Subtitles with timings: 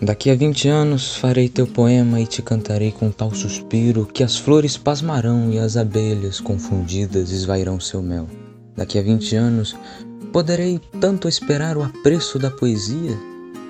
[0.00, 4.36] Daqui a vinte anos farei teu poema e te cantarei com tal suspiro que as
[4.36, 8.28] flores pasmarão e as abelhas confundidas esvairão seu mel.
[8.76, 9.74] Daqui a vinte anos
[10.32, 13.18] poderei tanto esperar o apreço da poesia?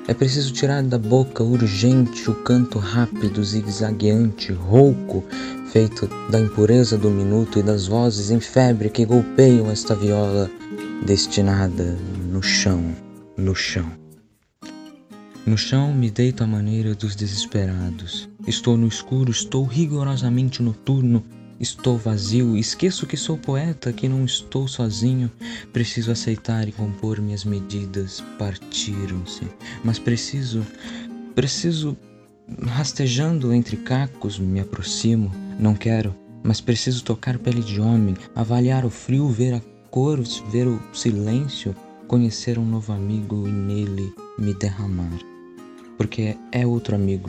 [0.06, 5.24] É preciso tirar da boca urgente o canto rápido, zigue-zagueante, rouco,
[5.72, 10.50] feito da impureza do minuto e das vozes em febre que golpeiam esta viola
[11.06, 11.96] destinada
[12.30, 12.94] no chão,
[13.34, 13.90] no chão.
[15.46, 18.28] No chão me deito à maneira dos desesperados.
[18.46, 21.24] Estou no escuro, estou rigorosamente noturno,
[21.58, 25.30] estou vazio, esqueço que sou poeta, que não estou sozinho.
[25.72, 29.46] Preciso aceitar e compor minhas medidas, partiram-se.
[29.82, 30.66] Mas preciso,
[31.34, 31.96] preciso,
[32.62, 35.32] rastejando entre cacos, me aproximo.
[35.58, 39.60] Não quero, mas preciso tocar pele de homem, avaliar o frio, ver a
[39.90, 41.74] cor, ver o silêncio,
[42.08, 45.18] conhecer um novo amigo e nele me derramar
[45.98, 47.28] porque é outro amigo.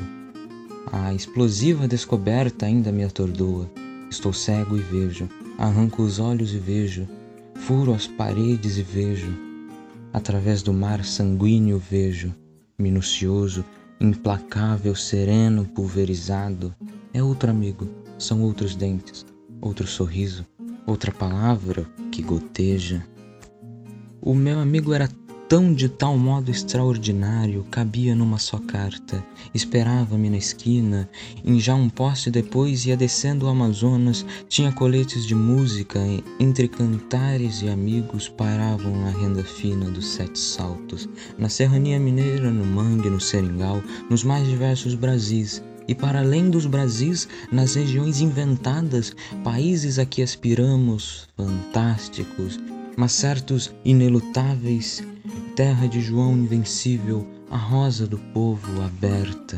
[0.91, 3.69] A explosiva descoberta ainda me atordoa.
[4.09, 5.27] Estou cego e vejo,
[5.57, 7.07] arranco os olhos e vejo,
[7.55, 9.35] furo as paredes e vejo.
[10.13, 12.33] Através do mar sanguíneo vejo,
[12.77, 13.65] minucioso,
[13.99, 16.73] implacável, sereno, pulverizado.
[17.13, 19.25] É outro amigo, são outros dentes,
[19.59, 20.45] outro sorriso,
[20.85, 23.05] outra palavra que goteja.
[24.21, 25.09] O meu amigo era
[25.47, 29.25] tão de tal modo extraordinário cabia numa só carta.
[29.53, 31.09] Esperava-me na esquina,
[31.43, 35.99] em já um poste depois ia descendo o Amazonas, tinha coletes de música,
[36.37, 42.65] entre cantares e amigos paravam na renda fina dos sete saltos, na serrania mineira, no
[42.65, 49.15] mangue, no seringal, nos mais diversos Brasis, e para além dos Brasis, nas regiões inventadas,
[49.45, 52.59] países a que aspiramos, fantásticos,
[52.99, 55.01] mas certos inelutáveis
[55.55, 59.57] terra de João invencível, a rosa do povo aberta.